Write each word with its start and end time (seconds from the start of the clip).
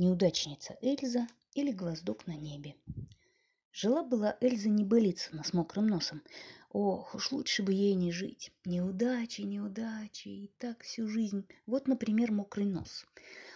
Неудачница 0.00 0.78
Эльза 0.80 1.28
или 1.52 1.72
гвоздок 1.72 2.26
на 2.26 2.34
небе. 2.34 2.74
Жила-была 3.70 4.34
Эльза 4.40 4.70
Небылицына 4.70 5.44
с 5.44 5.52
мокрым 5.52 5.88
носом. 5.88 6.22
Ох, 6.70 7.14
уж 7.14 7.32
лучше 7.32 7.62
бы 7.62 7.74
ей 7.74 7.92
не 7.92 8.10
жить. 8.10 8.50
Неудачи, 8.64 9.42
неудачи, 9.42 10.28
и 10.28 10.50
так 10.56 10.84
всю 10.84 11.06
жизнь. 11.06 11.44
Вот, 11.66 11.86
например, 11.86 12.32
мокрый 12.32 12.64
нос. 12.64 13.04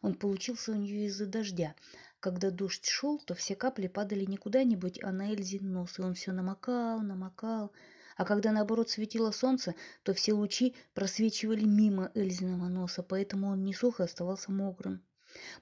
Он 0.00 0.14
получился 0.14 0.70
у 0.70 0.76
нее 0.76 1.06
из-за 1.06 1.26
дождя. 1.26 1.74
Когда 2.20 2.52
дождь 2.52 2.86
шел, 2.86 3.18
то 3.18 3.34
все 3.34 3.56
капли 3.56 3.88
падали 3.88 4.24
не 4.24 4.36
куда-нибудь, 4.36 5.02
а 5.02 5.10
на 5.10 5.32
Эльзин 5.32 5.72
нос, 5.72 5.98
и 5.98 6.02
он 6.02 6.14
все 6.14 6.30
намокал, 6.30 7.00
намокал. 7.00 7.72
А 8.16 8.24
когда, 8.24 8.52
наоборот, 8.52 8.90
светило 8.90 9.32
солнце, 9.32 9.74
то 10.04 10.14
все 10.14 10.34
лучи 10.34 10.76
просвечивали 10.94 11.64
мимо 11.64 12.12
Эльзиного 12.14 12.68
носа, 12.68 13.02
поэтому 13.02 13.48
он 13.48 13.64
не 13.64 13.74
сух 13.74 13.98
и 13.98 14.04
оставался 14.04 14.52
мокрым. 14.52 15.02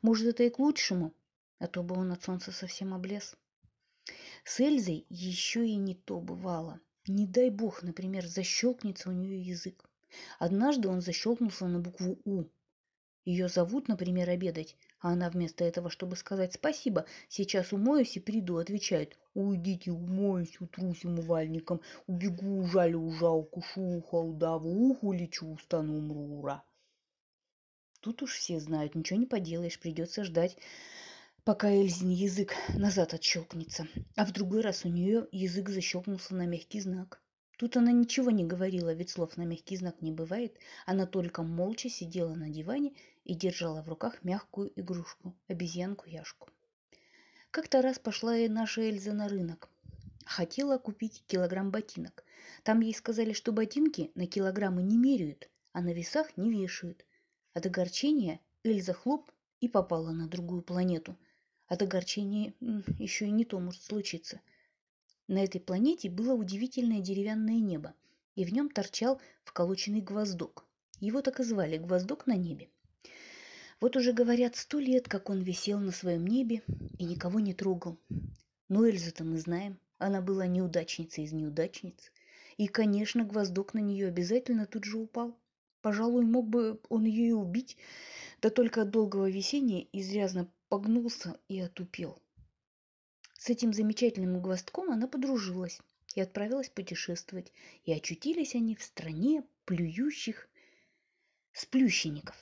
Может, 0.02 0.26
это 0.26 0.42
и 0.42 0.50
к 0.50 0.58
лучшему, 0.58 1.12
а 1.58 1.66
то 1.66 1.82
бы 1.82 1.94
он 1.96 2.12
от 2.12 2.22
солнца 2.22 2.52
совсем 2.52 2.94
облез. 2.94 3.36
С 4.44 4.60
Эльзой 4.60 5.06
еще 5.08 5.66
и 5.66 5.76
не 5.76 5.94
то 5.94 6.20
бывало. 6.20 6.80
Не 7.08 7.26
дай 7.26 7.50
бог, 7.50 7.82
например, 7.82 8.26
защелкнется 8.26 9.08
у 9.08 9.12
нее 9.12 9.40
язык. 9.40 9.88
Однажды 10.38 10.88
он 10.88 11.00
защелкнулся 11.00 11.66
на 11.66 11.80
букву 11.80 12.18
«У». 12.24 12.44
Ее 13.24 13.48
зовут, 13.48 13.88
например, 13.88 14.30
обедать, 14.30 14.76
а 15.00 15.12
она 15.12 15.28
вместо 15.30 15.64
этого, 15.64 15.90
чтобы 15.90 16.14
сказать 16.14 16.54
спасибо, 16.54 17.06
сейчас 17.28 17.72
умоюсь 17.72 18.16
и 18.16 18.20
приду, 18.20 18.58
отвечает 18.58 19.18
«Уйдите, 19.34 19.90
умоюсь, 19.90 20.60
утрусь 20.60 21.04
умывальником, 21.04 21.80
убегу, 22.06 22.64
жалю, 22.66 23.10
жалку, 23.10 23.62
шуха, 23.62 24.14
удаву, 24.14 24.70
уху 24.90 25.12
лечу, 25.12 25.52
устану, 25.52 25.96
умру, 25.96 26.38
ура». 26.38 26.62
Тут 28.06 28.22
уж 28.22 28.36
все 28.36 28.60
знают, 28.60 28.94
ничего 28.94 29.18
не 29.18 29.26
поделаешь, 29.26 29.80
придется 29.80 30.22
ждать, 30.22 30.56
пока 31.42 31.72
Эльзин 31.72 32.10
язык 32.10 32.54
назад 32.76 33.14
отщелкнется. 33.14 33.88
А 34.14 34.24
в 34.24 34.30
другой 34.30 34.60
раз 34.60 34.84
у 34.84 34.88
нее 34.88 35.26
язык 35.32 35.70
защелкнулся 35.70 36.36
на 36.36 36.46
мягкий 36.46 36.80
знак. 36.80 37.20
Тут 37.58 37.76
она 37.76 37.90
ничего 37.90 38.30
не 38.30 38.44
говорила, 38.44 38.94
ведь 38.94 39.10
слов 39.10 39.36
на 39.36 39.42
мягкий 39.42 39.76
знак 39.76 40.02
не 40.02 40.12
бывает. 40.12 40.56
Она 40.84 41.04
только 41.04 41.42
молча 41.42 41.88
сидела 41.88 42.32
на 42.36 42.48
диване 42.48 42.92
и 43.24 43.34
держала 43.34 43.82
в 43.82 43.88
руках 43.88 44.22
мягкую 44.22 44.70
игрушку, 44.76 45.34
обезьянку-яшку. 45.48 46.48
Как-то 47.50 47.82
раз 47.82 47.98
пошла 47.98 48.36
и 48.38 48.48
наша 48.48 48.82
Эльза 48.82 49.14
на 49.14 49.26
рынок. 49.26 49.68
Хотела 50.24 50.78
купить 50.78 51.24
килограмм 51.26 51.72
ботинок. 51.72 52.22
Там 52.62 52.82
ей 52.82 52.94
сказали, 52.94 53.32
что 53.32 53.50
ботинки 53.50 54.12
на 54.14 54.28
килограммы 54.28 54.84
не 54.84 54.96
меряют, 54.96 55.50
а 55.72 55.80
на 55.80 55.92
весах 55.92 56.36
не 56.36 56.52
вешают. 56.52 57.04
От 57.56 57.64
огорчения 57.64 58.38
Эльза 58.64 58.92
хлоп 58.92 59.30
и 59.62 59.68
попала 59.68 60.10
на 60.10 60.28
другую 60.28 60.60
планету. 60.60 61.16
От 61.68 61.80
огорчения 61.80 62.52
еще 62.98 63.28
и 63.28 63.30
не 63.30 63.46
то 63.46 63.58
может 63.58 63.82
случиться. 63.82 64.42
На 65.26 65.42
этой 65.42 65.58
планете 65.58 66.10
было 66.10 66.34
удивительное 66.34 67.00
деревянное 67.00 67.58
небо, 67.58 67.94
и 68.34 68.44
в 68.44 68.52
нем 68.52 68.68
торчал 68.68 69.22
вколоченный 69.42 70.02
гвоздок. 70.02 70.66
Его 71.00 71.22
так 71.22 71.40
и 71.40 71.44
звали 71.44 71.78
«Гвоздок 71.78 72.26
на 72.26 72.36
небе». 72.36 72.68
Вот 73.80 73.96
уже 73.96 74.12
говорят 74.12 74.54
сто 74.54 74.78
лет, 74.78 75.08
как 75.08 75.30
он 75.30 75.40
висел 75.40 75.78
на 75.80 75.92
своем 75.92 76.26
небе 76.26 76.62
и 76.98 77.04
никого 77.06 77.40
не 77.40 77.54
трогал. 77.54 77.98
Но 78.68 78.86
Эльзу-то 78.86 79.24
мы 79.24 79.38
знаем, 79.38 79.78
она 79.96 80.20
была 80.20 80.46
неудачницей 80.46 81.24
из 81.24 81.32
неудачниц. 81.32 82.12
И, 82.58 82.66
конечно, 82.66 83.24
гвоздок 83.24 83.72
на 83.72 83.78
нее 83.78 84.08
обязательно 84.08 84.66
тут 84.66 84.84
же 84.84 84.98
упал. 84.98 85.38
Пожалуй, 85.86 86.24
мог 86.24 86.48
бы 86.48 86.80
он 86.88 87.04
ее 87.04 87.28
и 87.28 87.32
убить, 87.32 87.76
да 88.42 88.50
только 88.50 88.82
от 88.82 88.90
долгого 88.90 89.30
весения 89.30 89.86
изрядно 89.92 90.50
погнулся 90.68 91.38
и 91.46 91.60
отупел. 91.60 92.20
С 93.38 93.50
этим 93.50 93.72
замечательным 93.72 94.42
гвоздком 94.42 94.90
она 94.90 95.06
подружилась 95.06 95.78
и 96.16 96.20
отправилась 96.20 96.70
путешествовать, 96.70 97.52
и 97.84 97.92
очутились 97.92 98.56
они 98.56 98.74
в 98.74 98.82
стране 98.82 99.44
плюющих 99.64 100.48
сплющенников. 101.52 102.34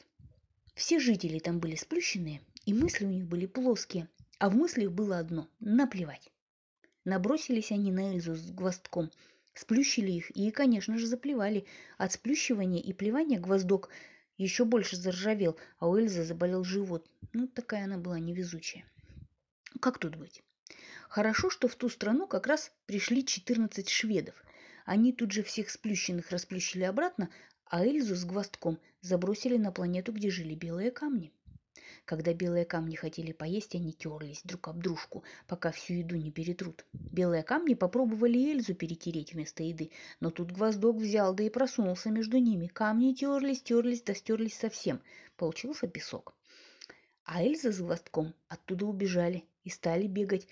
Все 0.75 0.99
жители 0.99 1.39
там 1.39 1.61
были 1.61 1.77
сплющенные, 1.77 2.41
и 2.65 2.73
мысли 2.73 3.05
у 3.05 3.11
них 3.11 3.27
были 3.27 3.45
плоские, 3.45 4.09
а 4.39 4.49
в 4.49 4.57
мыслях 4.57 4.91
было 4.91 5.19
одно– 5.19 5.51
наплевать. 5.61 6.33
Набросились 7.05 7.73
они 7.73 7.93
на 7.93 8.15
Эльзу 8.15 8.37
с 8.37 8.51
гвоздком– 8.51 9.11
Сплющили 9.55 10.11
их 10.11 10.31
и, 10.31 10.51
конечно 10.51 10.99
же, 10.99 11.07
заплевали. 11.07 11.65
От 11.97 12.13
сплющивания 12.13 12.83
и 12.83 12.93
плевания 12.93 13.39
гвоздок 13.39 13.89
еще 14.37 14.65
больше 14.65 14.97
заржавел, 14.97 15.57
а 15.79 15.89
у 15.89 15.97
Эльзы 15.97 16.25
заболел 16.25 16.65
живот. 16.65 17.09
Ну, 17.33 17.47
такая 17.47 17.85
она 17.85 17.99
была 17.99 18.19
невезучая. 18.19 18.85
Как 19.81 19.99
тут 19.99 20.17
быть? 20.17 20.43
Хорошо, 21.09 21.51
что 21.51 21.69
в 21.69 21.77
ту 21.77 21.89
страну 21.89 22.27
как 22.27 22.49
раз 22.49 22.73
пришли 22.87 23.25
14 23.25 23.89
шведов. 23.89 24.35
Они 24.85 25.13
тут 25.13 25.31
же 25.31 25.45
всех 25.45 25.71
сплющенных 25.71 26.31
расплющили 26.31 26.83
обратно, 26.83 27.31
а 27.67 27.85
Эльзу 27.85 28.17
с 28.17 28.25
гвоздком 28.25 28.81
забросили 29.01 29.57
на 29.57 29.71
планету, 29.71 30.13
где 30.13 30.31
жили 30.31 30.55
белые 30.55 30.91
камни. 30.91 31.33
Когда 32.05 32.35
белые 32.35 32.67
камни 32.67 32.97
хотели 32.97 33.33
поесть, 33.33 33.75
они 33.75 33.95
терлись 33.95 34.43
друг 34.45 34.69
об 34.69 34.83
дружку, 34.83 35.25
пока 35.47 35.71
всю 35.71 35.95
еду 35.95 36.17
не 36.17 36.31
перетрут. 36.31 36.85
Белые 36.93 37.43
камни 37.43 37.73
попробовали 37.73 38.39
Эльзу 38.39 38.75
перетереть 38.75 39.33
вместо 39.33 39.63
еды, 39.63 39.91
но 40.21 40.31
тут 40.31 40.53
гвоздок 40.53 40.97
взял, 40.97 41.35
да 41.35 41.45
и 41.45 41.49
просунулся 41.49 42.11
между 42.11 42.37
ними. 42.37 42.67
Камни 42.67 43.15
терлись, 43.15 43.63
терлись, 43.63 44.03
да 44.03 44.15
стерлись 44.15 44.59
совсем. 44.59 45.01
Получился 45.39 45.89
песок. 45.89 46.35
А 47.25 47.43
Эльза 47.43 47.73
с 47.73 47.79
гвоздком 47.79 48.35
оттуда 48.49 48.85
убежали 48.85 49.45
и 49.63 49.71
стали 49.71 50.07
бегать 50.07 50.47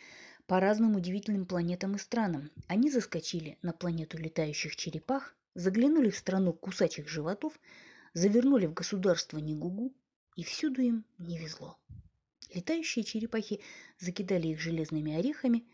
по 0.46 0.58
разным 0.58 0.96
удивительным 0.96 1.44
планетам 1.44 1.96
и 1.96 1.98
странам. 1.98 2.50
Они 2.66 2.90
заскочили 2.90 3.58
на 3.60 3.74
планету 3.74 4.16
летающих 4.16 4.74
черепах, 4.74 5.36
заглянули 5.54 6.08
в 6.08 6.16
страну 6.16 6.54
кусачих 6.54 7.08
животов, 7.08 7.52
завернули 8.14 8.66
в 8.66 8.72
государство 8.72 9.36
Негугу, 9.36 9.92
и 10.36 10.44
всюду 10.44 10.80
им 10.80 11.04
не 11.18 11.38
везло. 11.38 11.78
Летающие 12.54 13.04
черепахи 13.04 13.60
закидали 13.98 14.48
их 14.48 14.60
железными 14.60 15.14
орехами, 15.14 15.64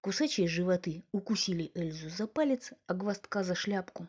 кусачие 0.00 0.48
животы 0.48 1.04
укусили 1.12 1.70
Эльзу 1.74 2.08
за 2.08 2.26
палец, 2.26 2.72
а 2.86 2.94
гвоздка 2.94 3.44
за 3.44 3.54
шляпку. 3.54 4.08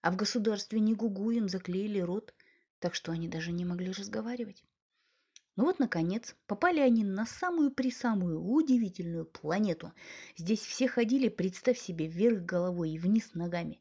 А 0.00 0.10
в 0.10 0.16
государстве 0.16 0.80
Негугу 0.80 1.30
им 1.30 1.48
заклеили 1.48 2.00
рот, 2.00 2.34
так 2.78 2.94
что 2.94 3.12
они 3.12 3.28
даже 3.28 3.52
не 3.52 3.64
могли 3.64 3.90
разговаривать. 3.90 4.64
Ну 5.56 5.64
вот, 5.64 5.80
наконец, 5.80 6.36
попали 6.46 6.78
они 6.78 7.02
на 7.02 7.26
самую-присамую 7.26 8.40
удивительную 8.40 9.26
планету. 9.26 9.92
Здесь 10.36 10.60
все 10.60 10.86
ходили, 10.86 11.28
представь 11.28 11.80
себе, 11.80 12.06
вверх 12.06 12.44
головой 12.44 12.92
и 12.92 12.98
вниз 12.98 13.34
ногами. 13.34 13.80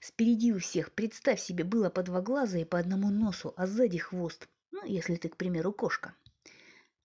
Спереди 0.00 0.52
у 0.52 0.60
всех, 0.60 0.92
представь 0.92 1.40
себе, 1.40 1.64
было 1.64 1.90
по 1.90 2.04
два 2.04 2.22
глаза 2.22 2.58
и 2.58 2.64
по 2.64 2.78
одному 2.78 3.10
носу, 3.10 3.52
а 3.56 3.66
сзади 3.66 3.98
хвост. 3.98 4.48
Ну, 4.70 4.84
если 4.84 5.16
ты, 5.16 5.28
к 5.28 5.36
примеру, 5.36 5.72
кошка. 5.72 6.14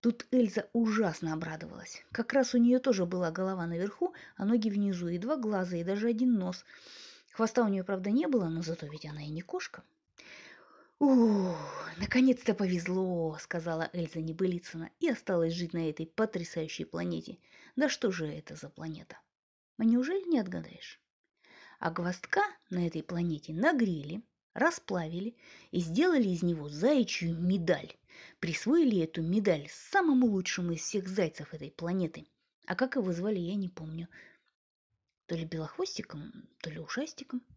Тут 0.00 0.26
Эльза 0.32 0.68
ужасно 0.72 1.32
обрадовалась. 1.32 2.04
Как 2.10 2.32
раз 2.32 2.54
у 2.54 2.58
нее 2.58 2.80
тоже 2.80 3.06
была 3.06 3.30
голова 3.30 3.66
наверху, 3.66 4.14
а 4.36 4.44
ноги 4.44 4.68
внизу, 4.68 5.08
и 5.08 5.18
два 5.18 5.36
глаза, 5.36 5.76
и 5.76 5.84
даже 5.84 6.08
один 6.08 6.34
нос. 6.34 6.64
Хвоста 7.32 7.64
у 7.64 7.68
нее, 7.68 7.84
правда, 7.84 8.10
не 8.10 8.26
было, 8.26 8.48
но 8.48 8.62
зато 8.62 8.86
ведь 8.86 9.06
она 9.06 9.22
и 9.22 9.30
не 9.30 9.42
кошка. 9.42 9.84
«Ух, 10.98 11.56
наконец-то 11.98 12.54
повезло!»– 12.54 13.36
сказала 13.40 13.90
Эльза 13.92 14.20
Небылицына 14.20 14.90
и 15.00 15.08
осталась 15.08 15.52
жить 15.52 15.72
на 15.72 15.88
этой 15.88 16.06
потрясающей 16.06 16.84
планете. 16.84 17.38
Да 17.74 17.88
что 17.88 18.10
же 18.12 18.26
это 18.26 18.54
за 18.54 18.68
планета? 18.68 19.18
А 19.78 19.84
неужели 19.84 20.28
не 20.28 20.38
отгадаешь? 20.38 21.00
А 21.78 21.90
гвоздка 21.90 22.42
на 22.70 22.86
этой 22.86 23.02
планете 23.02 23.52
нагрели, 23.52 24.22
расплавили 24.54 25.36
и 25.70 25.80
сделали 25.80 26.28
из 26.28 26.42
него 26.42 26.68
заячью 26.68 27.38
медаль. 27.38 27.92
Присвоили 28.40 29.00
эту 29.00 29.22
медаль 29.22 29.68
самому 29.70 30.26
лучшему 30.26 30.72
из 30.72 30.82
всех 30.82 31.08
зайцев 31.08 31.54
этой 31.54 31.70
планеты. 31.70 32.26
А 32.66 32.74
как 32.74 32.96
его 32.96 33.12
звали, 33.12 33.38
я 33.38 33.54
не 33.54 33.68
помню. 33.68 34.08
То 35.26 35.34
ли 35.34 35.44
белохвостиком, 35.44 36.48
то 36.60 36.70
ли 36.70 36.78
ушастиком– 36.78 37.42